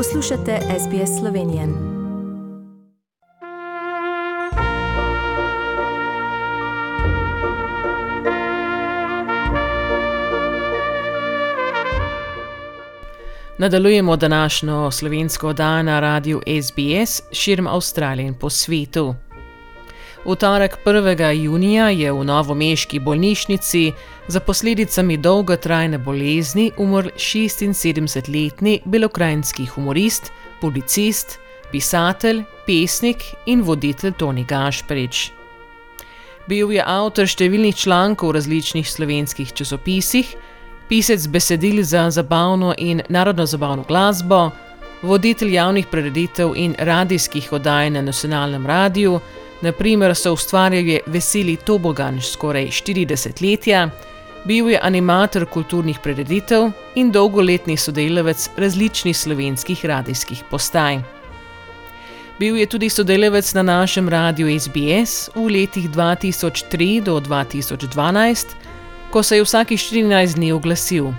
Poslušate 0.00 0.58
SBS 0.60 1.20
Slovenijo. 1.20 1.62
Nadaljujemo 13.58 14.16
današnjo 14.16 14.90
slovensko 14.90 15.52
dan 15.52 15.84
na 15.84 16.00
radiju 16.00 16.40
SBS 16.62 17.22
širom 17.32 17.66
Avstralije 17.66 18.26
in 18.26 18.34
po 18.34 18.50
svetu. 18.50 19.14
V 20.24 20.36
torek 20.36 20.76
1. 20.84 21.32
junija 21.32 21.88
je 21.88 22.12
v 22.12 22.24
novomeški 22.24 22.98
bolnišnici 23.00 23.92
za 24.28 24.40
posledicami 24.40 25.16
dolgotrajne 25.16 25.98
bolezni 25.98 26.70
umrl 26.76 27.08
76-letni 27.16 28.80
belokrajinski 28.84 29.66
humorist, 29.66 30.32
publicist, 30.60 31.38
pisatelj, 31.72 32.44
pesnik 32.66 33.24
in 33.46 33.62
voditelj 33.62 34.12
Toni 34.12 34.44
Gašperič. 34.44 35.32
Bil 36.48 36.72
je 36.72 36.84
avtor 36.84 37.24
številnih 37.24 37.76
člankov 37.76 38.34
v 38.34 38.40
različnih 38.40 38.84
slovenskih 38.84 39.52
časopisih, 39.56 40.36
pisec 40.88 41.26
besedil 41.32 41.80
za 41.82 42.10
zabavno 42.10 42.74
in 42.76 43.00
narodno 43.08 43.46
zabavno 43.46 43.88
glasbo, 43.88 44.50
voditelj 45.02 45.54
javnih 45.54 45.86
preditev 45.88 46.52
in 46.56 46.74
radijskih 46.78 47.52
oddaj 47.56 47.90
na 47.90 48.02
nacionalnem 48.04 48.66
radiju, 48.66 49.20
Naprimer 49.60 50.14
so 50.14 50.32
ustvarjali 50.32 51.00
veseli 51.06 51.56
tobogan 51.56 52.20
skoraj 52.22 52.66
40 52.66 53.42
letja, 53.42 53.90
bil 54.44 54.70
je 54.70 54.80
animator 54.82 55.44
kulturnih 55.46 55.98
preditev 56.02 56.70
in 56.94 57.12
dolgoletni 57.12 57.76
sodelavec 57.76 58.48
različnih 58.56 59.16
slovenskih 59.16 59.84
radijskih 59.84 60.44
postaj. 60.50 61.00
Bil 62.38 62.56
je 62.56 62.66
tudi 62.66 62.88
sodelavec 62.88 63.54
na 63.54 63.62
našem 63.62 64.08
radiju 64.08 64.60
SBS 64.60 65.28
v 65.34 65.44
letih 65.52 65.90
2003 65.90 67.02
do 67.02 67.20
2012, 67.20 68.46
ko 69.10 69.22
se 69.22 69.36
je 69.36 69.44
vsaki 69.44 69.76
14 69.76 70.34
dni 70.34 70.52
oglasil. 70.52 71.12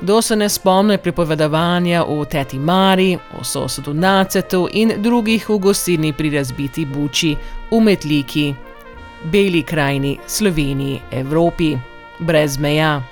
Kdo 0.00 0.22
se 0.22 0.36
ne 0.36 0.48
spomne 0.48 0.98
pripovedovanja 0.98 2.04
o 2.04 2.24
teti 2.24 2.58
Mari, 2.58 3.18
o 3.40 3.44
sosedu 3.44 3.94
Nacetu 3.94 4.68
in 4.72 4.92
drugih 4.96 5.48
v 5.48 5.58
gostilni 5.58 6.12
pri 6.12 6.30
razbiti 6.36 6.84
buči, 6.84 7.36
umetliki, 7.70 8.54
beli 9.24 9.62
krajini, 9.62 10.18
Sloveniji, 10.26 11.00
Evropi, 11.10 11.76
brez 12.18 12.58
meja. 12.58 13.02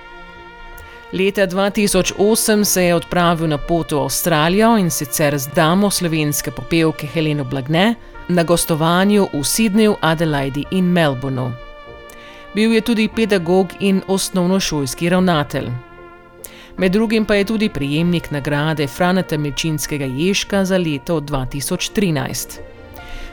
Leta 1.13 1.47
2008 1.47 2.65
se 2.65 2.85
je 2.85 2.95
odpravil 2.95 3.49
na 3.49 3.59
pot 3.59 3.93
v 3.93 3.99
Avstralijo 3.99 4.77
in 4.79 4.91
sicer 4.91 5.39
z 5.39 5.49
damo 5.55 5.91
slovenske 5.91 6.51
popevke 6.51 7.07
Heleno 7.07 7.45
Blagne 7.45 7.95
na 8.29 8.43
gostovanju 8.43 9.29
v 9.33 9.39
Sydneyju, 9.39 9.97
Adelaidi 10.01 10.65
in 10.71 10.85
Melbourneu. 10.85 11.53
Bil 12.55 12.73
je 12.73 12.81
tudi 12.81 13.09
pedagog 13.09 13.73
in 13.81 14.03
osnovnošolski 14.07 15.09
ravnatelj. 15.09 15.94
Med 16.79 16.93
drugim 16.93 17.25
pa 17.25 17.35
je 17.35 17.45
tudi 17.45 17.69
prijemnik 17.69 18.31
nagrade 18.31 18.87
Franeta 18.87 19.39
Mečinskega 19.39 20.05
Ježka 20.05 20.65
za 20.65 20.79
leto 20.79 21.21
2013. 21.21 22.59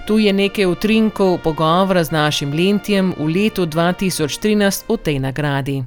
Tu 0.08 0.20
je 0.20 0.34
nekaj 0.34 0.66
utrinkov 0.66 1.38
pogovora 1.44 2.04
z 2.04 2.12
našim 2.12 2.54
Lentijem 2.54 3.14
v 3.18 3.26
letu 3.26 3.66
2013 3.66 4.84
o 4.88 4.98
tej 4.98 5.20
nagradi. 5.20 5.84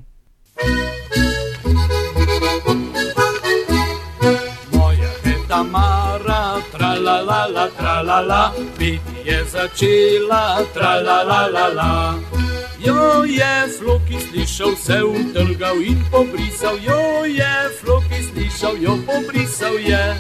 Tralalala, 7.15 7.70
tralala, 7.79 8.53
biti 8.79 9.22
je 9.25 9.44
začela, 9.44 10.59
tralalala. 10.75 12.19
Jo 12.83 13.25
je 13.25 13.69
floki 13.78 14.19
slišal, 14.21 14.77
se 14.77 14.99
utrgal 15.05 15.78
in 15.83 16.03
pobrisal, 16.11 16.77
jo 16.83 17.25
je 17.25 17.55
floki 17.81 18.19
slišal, 18.22 18.75
jo 18.83 18.99
pobrisal 19.06 19.78
je. 19.78 20.16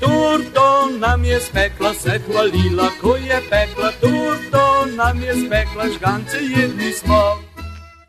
Torto 0.00 0.88
nam 0.98 1.24
je 1.24 1.40
spekla, 1.40 1.94
se 1.94 2.20
hvalila, 2.26 2.88
ko 3.00 3.16
je 3.16 3.42
pekla, 3.50 3.92
torto 4.00 4.86
nam 4.96 5.22
je 5.22 5.34
spekla, 5.34 5.84
žgance 5.98 6.38
jedni 6.40 6.92
smo. 6.92 7.42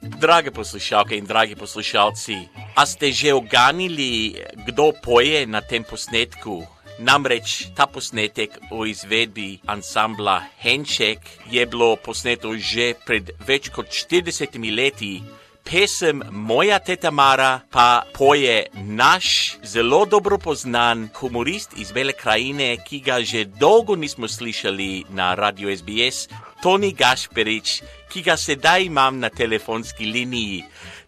Drage 0.02 0.52
poslušalke 0.52 1.18
in 1.18 1.26
dragi 1.26 1.56
poslušalci, 1.56 2.38
a 2.78 2.86
ste 2.86 3.12
že 3.12 3.34
oganili, 3.34 4.38
kdo 4.70 4.94
poje 5.04 5.46
na 5.46 5.62
tem 5.62 5.84
posnetku? 5.84 6.81
Namreč 7.00 7.68
ta 7.76 7.86
posnetek 7.88 8.58
o 8.72 8.86
izvedbi 8.86 9.60
ansambla 9.66 10.42
Henček 10.60 11.20
je 11.52 11.66
bilo 11.66 11.96
posneto 11.96 12.56
že 12.58 12.94
pred 13.06 13.32
več 13.48 13.70
kot 13.70 13.88
40 13.88 14.60
leti. 14.76 15.22
Pesem 15.64 16.24
Moja 16.32 16.80
teta 16.80 17.12
Mara 17.12 17.62
pa 17.72 18.04
poje 18.14 18.66
naš 18.74 19.58
zelo 19.64 20.06
dobro 20.06 20.38
poznan 20.38 21.10
humorist 21.16 21.78
iz 21.78 21.92
Bele 21.92 22.14
krajine, 22.14 22.76
ki 22.84 23.00
ga 23.00 23.22
že 23.22 23.46
dolgo 23.46 23.96
nismo 23.96 24.28
slišali 24.28 25.06
na 25.10 25.36
radio 25.36 25.70
SBS, 25.70 26.28
Toni 26.64 26.92
Gašperič, 26.92 27.82
ki 28.10 28.22
ga 28.22 28.38
sedaj 28.38 28.90
imam 28.90 29.20
na 29.20 29.30
telefonski 29.30 30.06
liniji. 30.06 30.64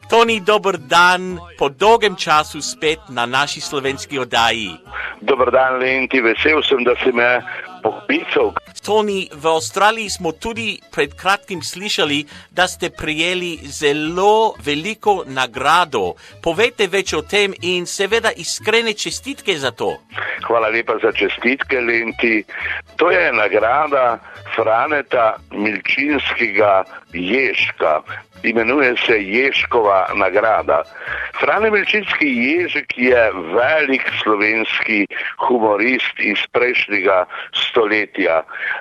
Toni, 0.10 0.40
dober 0.40 0.78
dan, 0.78 1.40
po 1.58 1.70
dolgem 1.70 2.16
času 2.16 2.62
spet 2.62 3.00
na 3.10 3.26
naši 3.26 3.62
slovenski 3.62 4.20
oddaji. 4.20 4.78
Dober 5.22 5.52
dan, 5.52 5.80
Lenti, 5.80 6.22
vesel 6.22 6.62
sem, 6.64 6.84
da 6.84 6.96
si 7.04 7.12
me 7.12 7.40
poklical. 8.14 8.54
Toni, 8.84 9.30
v 9.32 9.46
Avstraliji 9.48 10.10
smo 10.10 10.32
tudi 10.32 10.80
pred 10.92 11.16
kratkim 11.16 11.64
slišali, 11.64 12.26
da 12.52 12.68
ste 12.68 12.90
prijeli 12.90 13.58
zelo 13.64 14.54
veliko 14.66 15.24
nagrado. 15.28 16.14
Povejte 16.44 16.88
več 16.88 17.14
o 17.14 17.22
tem 17.22 17.54
in 17.62 17.86
seveda 17.86 18.32
iskrene 18.36 18.94
čestitke 18.94 19.56
za 19.58 19.72
to. 19.72 19.96
Hvala 20.44 20.68
lepa 20.68 21.00
za 21.00 21.12
čestitke, 21.12 21.80
Lenti. 21.80 22.44
To 23.00 23.12
je 23.12 23.32
nagrada 23.34 24.20
Franeta 24.56 25.40
Milčinskega 25.52 26.84
Ježka 27.14 28.04
imenuje 28.44 28.96
se 29.06 29.24
Ježkova 29.24 30.08
nagrada. 30.16 30.84
Frane 31.40 31.72
Milčinski 31.72 32.28
Ježek 32.28 32.98
je 32.98 33.32
velik 33.34 34.02
slovenski 34.24 35.08
humorist 35.48 36.20
iz 36.20 36.38
prejšnjega 36.52 37.26
stoletja. 37.54 38.03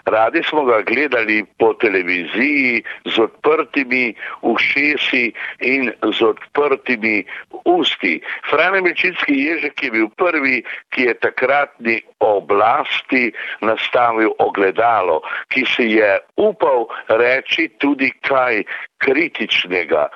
Radi 0.05 0.43
smo 0.49 0.65
ga 0.65 0.83
gledali 0.83 1.45
po 1.59 1.75
televiziji 1.75 2.83
z 3.05 3.19
odprtimi 3.19 4.15
ušesi 4.43 5.33
in 5.61 5.93
z 6.03 6.23
odprtimi 6.23 7.25
usti. 7.65 8.21
Frane 8.51 8.81
Milčinski 8.81 9.35
Ježek 9.35 9.83
je 9.83 9.91
bil 9.91 10.09
prvi, 10.17 10.63
ki 10.91 11.03
je 11.03 11.15
takratni 11.15 12.01
oblasti 12.19 13.33
nastavil 13.61 14.33
ogledalo, 14.39 15.23
ki 15.49 15.65
si 15.67 15.87
je 15.99 16.19
upal 16.37 16.87
reči 17.09 17.69
tudi 17.79 18.13
kaj 18.23 18.63
kritičnega. 19.03 20.09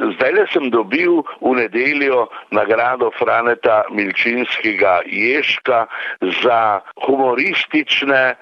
Zdaj 0.00 0.32
le 0.32 0.44
sem 0.48 0.70
dobil 0.72 1.20
v 1.44 1.50
nedeljo 1.52 2.24
nagrado 2.48 3.10
Franeta 3.18 3.84
Milčinskega 3.92 5.04
Ježka 5.04 5.84
za 6.40 6.80
humoristične, 7.04 8.34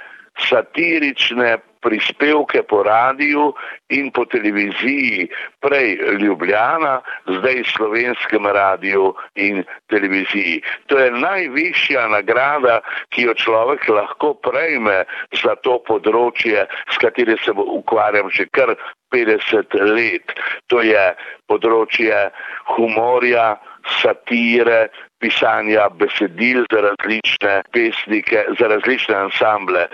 satirične 0.46 1.58
prispevke 1.80 2.62
po 2.62 2.82
radiju 2.82 3.52
in 3.88 4.10
po 4.10 4.24
televiziji, 4.24 5.28
prej 5.60 5.98
Ljubljana, 6.20 7.00
zdaj 7.26 7.62
slovenskem 7.74 8.46
radiju 8.46 9.14
in 9.34 9.64
televiziji. 9.88 10.62
To 10.86 10.98
je 10.98 11.10
najvišja 11.10 12.08
nagrada, 12.08 12.80
ki 13.10 13.22
jo 13.28 13.34
človek 13.34 13.88
lahko 13.88 14.34
prejme 14.34 15.04
za 15.42 15.56
to 15.64 15.80
področje, 15.88 16.66
s 16.92 17.00
katero 17.00 17.36
se 17.44 17.52
ukvarjam 17.56 18.30
že 18.30 18.46
kar 18.52 18.76
50 19.10 19.74
let. 19.96 20.36
To 20.70 20.82
je 20.82 21.14
področje 21.50 22.30
humorja, 22.76 23.58
satire, 24.00 24.88
pisanja 25.20 25.88
besedil 26.00 26.64
za 26.72 26.80
različne 26.80 27.54
pesnike, 27.72 28.44
za 28.58 28.68
različne 28.68 29.14
ansamble. 29.14 29.86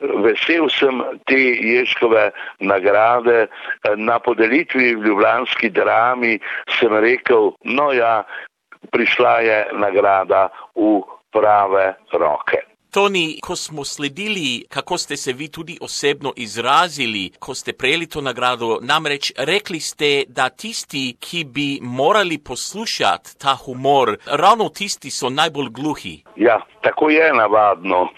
Vesel 0.00 0.68
sem 0.72 1.02
te 1.26 1.40
Ježkove 1.60 2.30
nagrade. 2.60 3.46
Na 3.96 4.18
podelitvi 4.18 4.94
v 4.94 5.06
Ljubljanski 5.06 5.70
drami 5.70 6.38
sem 6.78 6.92
rekel, 6.92 7.52
no 7.64 7.92
ja, 7.92 8.22
prišla 8.90 9.34
je 9.40 9.58
nagrada 9.72 10.48
v 10.74 11.00
prave 11.32 11.94
roke. 12.12 12.69
Toni, 12.90 13.38
ko 13.42 13.56
smo 13.56 13.84
sledili, 13.84 14.64
kako 14.68 14.98
ste 14.98 15.16
se 15.16 15.32
vi 15.32 15.48
tudi 15.48 15.78
osebno 15.80 16.32
izrazili, 16.36 17.30
ko 17.38 17.54
ste 17.54 17.72
prejeli 17.72 18.06
to 18.06 18.20
nagrado, 18.20 18.78
namreč 18.82 19.32
rekli 19.38 19.80
ste, 19.80 20.24
da 20.28 20.48
tisti, 20.48 21.16
ki 21.20 21.44
bi 21.44 21.78
morali 21.82 22.38
poslušati 22.38 23.38
ta 23.38 23.54
humor, 23.64 24.16
ravno 24.26 24.68
tisti 24.68 25.10
so 25.10 25.30
najbolj 25.30 25.68
gluhi. 25.68 26.22
Ja, 26.36 26.60
tako 26.80 27.10
je 27.10 27.32
navadno. 27.34 28.08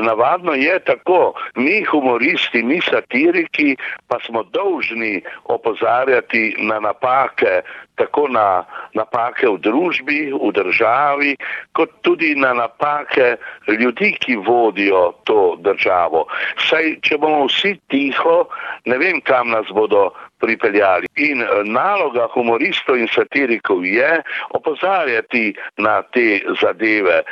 Navadno 0.00 0.52
je 0.52 0.78
tako, 0.84 1.32
mi 1.54 1.84
humoristi, 1.84 2.62
mi 2.62 2.80
satiriki, 2.80 3.76
pa 4.08 4.18
smo 4.26 4.42
dolžni 4.42 5.22
opozarjati 5.44 6.56
na 6.58 6.80
napake, 6.80 7.62
tako 7.94 8.28
na 8.28 8.64
napake 8.94 9.48
v 9.48 9.58
družbi, 9.62 10.18
v 10.34 10.50
državi, 10.54 11.36
kot 11.72 11.90
tudi 12.02 12.34
na 12.34 12.54
napake 12.54 13.36
ljudi, 13.68 14.14
ki 14.18 14.36
vodijo 14.42 15.12
to 15.24 15.56
državo. 15.62 16.26
Saj, 16.68 16.98
če 17.06 17.18
bomo 17.18 17.46
vsi 17.46 17.76
tiho, 17.90 18.46
ne 18.90 18.98
vem, 18.98 19.20
kam 19.22 19.54
nas 19.54 19.70
bodo 19.70 20.10
pripeljali. 20.44 21.08
In 21.16 21.42
eh, 21.42 21.48
naloga 21.64 22.28
humoristov 22.34 23.00
in 23.00 23.08
satirikov 23.08 23.84
je 23.88 24.20
opozarjati 24.56 25.54
na 25.76 26.02
te 26.12 26.40
zadeve, 26.60 27.22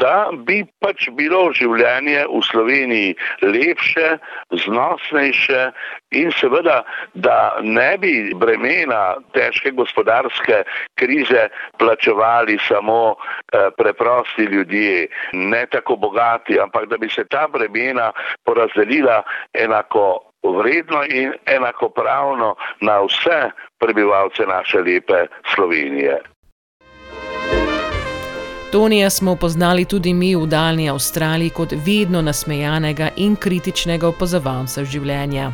da 0.00 0.30
bi 0.46 0.60
pač 0.84 1.08
bilo 1.16 1.48
življenje 1.56 2.26
v 2.28 2.40
Sloveniji 2.50 3.16
lepše, 3.42 4.18
znosnejše 4.64 5.70
in 6.20 6.32
seveda, 6.36 6.82
da 7.14 7.58
ne 7.62 7.96
bi 8.02 8.14
bremena 8.36 9.16
težke 9.36 9.72
gospodarske 9.78 10.62
krize 11.00 11.48
plačevali 11.78 12.58
samo 12.68 13.14
eh, 13.16 13.70
preprosti 13.78 14.50
ljudje, 14.50 15.08
ne 15.32 15.66
tako 15.70 15.96
bogati, 15.96 16.60
ampak 16.60 16.88
da 16.90 16.98
bi 16.98 17.08
se 17.08 17.24
ta 17.24 17.46
bremena 17.48 18.10
porazdelila 18.44 19.22
enako 19.54 20.29
vredno 20.42 21.04
in 21.04 21.32
enakopravno 21.46 22.54
na 22.80 23.00
vse 23.04 23.50
prebivalce 23.78 24.42
naše 24.46 24.78
lepe 24.78 25.26
Slovenije. 25.54 26.20
Tonija 28.72 29.10
smo 29.10 29.36
poznali 29.36 29.84
tudi 29.84 30.14
mi 30.14 30.36
v 30.36 30.46
daljni 30.46 30.90
Avstraliji 30.90 31.50
kot 31.50 31.72
vedno 31.86 32.22
nasmejanega 32.22 33.08
in 33.16 33.36
kritičnega 33.36 34.08
opazovalca 34.08 34.84
življenja. 34.84 35.50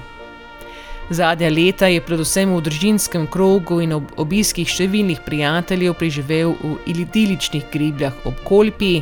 Zadnja 1.11 1.49
leta 1.49 1.87
je 1.87 2.01
predvsem 2.03 2.51
v 2.51 2.61
družinskem 2.61 3.27
krogu 3.31 3.79
in 3.81 3.95
ob 3.95 4.11
obiskih 4.19 4.69
številnih 4.69 5.21
prijateljev 5.25 5.95
preživel 5.95 6.57
v 6.61 6.75
idiličnih 6.93 7.65
gribljah 7.73 8.27
ob 8.27 8.43
Kolpi, 8.45 9.01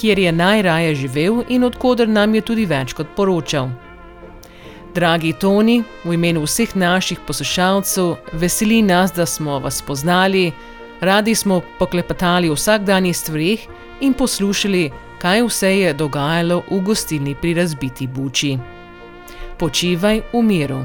kjer 0.00 0.18
je 0.18 0.32
najraje 0.32 0.94
živel 1.04 1.44
in 1.48 1.68
odkuder 1.68 2.08
nam 2.08 2.34
je 2.34 2.40
tudi 2.40 2.66
več 2.66 2.96
kot 2.96 3.14
poročal. 3.14 3.68
Dragi 4.94 5.32
Toni, 5.32 5.82
v 6.04 6.14
imenu 6.14 6.42
vseh 6.44 6.76
naših 6.76 7.20
poslušalcev, 7.26 8.16
veseli 8.32 8.82
nas, 8.82 9.12
da 9.12 9.26
smo 9.26 9.58
vas 9.58 9.80
spoznali, 9.80 10.52
radi 11.00 11.34
smo 11.34 11.62
poklepetali 11.78 12.50
o 12.50 12.54
vsakdanjih 12.54 13.16
stvarih 13.16 13.66
in 14.00 14.12
poslušali, 14.12 14.90
kaj 15.18 15.42
vse 15.48 15.70
je 15.78 15.94
dogajalo 15.94 16.62
v 16.70 16.80
gostilni 16.80 17.34
pri 17.34 17.54
razbiti 17.54 18.06
buči. 18.06 18.58
Počivaj 19.58 20.20
v 20.32 20.42
miru. 20.42 20.84